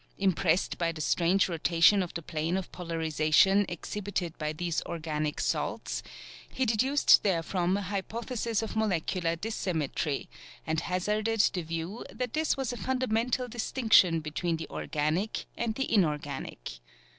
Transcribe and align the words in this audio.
Impressed 0.17 0.79
by 0.79 0.91
the 0.91 0.99
strange 0.99 1.47
rotation 1.47 2.01
of 2.01 2.11
the 2.15 2.23
plane 2.23 2.57
of 2.57 2.71
polarization 2.71 3.67
exhibited 3.69 4.35
by 4.39 4.51
these 4.51 4.81
organic 4.87 5.39
salts, 5.39 6.01
he 6.49 6.65
deduced 6.65 7.21
therefrom 7.21 7.77
an 7.77 7.83
hypothesis 7.83 8.63
of 8.63 8.75
molecular 8.75 9.35
dissymmetry, 9.35 10.27
and 10.65 10.79
hazarded 10.79 11.41
the 11.53 11.61
view 11.61 12.03
that 12.11 12.33
this 12.33 12.57
was 12.57 12.73
a 12.73 12.77
fundamental 12.77 13.47
distinction 13.47 14.21
between 14.21 14.57
the 14.57 14.67
organic 14.71 15.45
and 15.55 15.75
the 15.75 15.93
inorganic. 15.93 16.79